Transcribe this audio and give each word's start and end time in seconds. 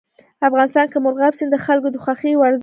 افغانستان 0.49 0.85
کې 0.91 0.97
مورغاب 1.05 1.33
سیند 1.37 1.51
د 1.53 1.57
خلکو 1.65 1.87
د 1.91 1.97
خوښې 2.03 2.31
وړ 2.37 2.51
ځای 2.51 2.55
دی. 2.55 2.59